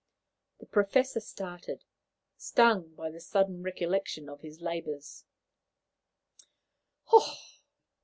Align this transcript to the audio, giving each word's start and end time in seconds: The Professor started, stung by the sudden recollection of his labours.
The 0.59 0.65
Professor 0.65 1.19
started, 1.19 1.83
stung 2.35 2.95
by 2.95 3.11
the 3.11 3.19
sudden 3.19 3.61
recollection 3.61 4.29
of 4.29 4.41
his 4.41 4.59
labours. 4.59 5.25